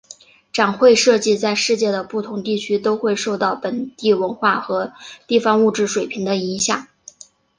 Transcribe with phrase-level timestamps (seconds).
[0.51, 4.91] 展会设计在世界的不同地区都会受到本地文化和
[5.27, 6.87] 地方物质水平的影响。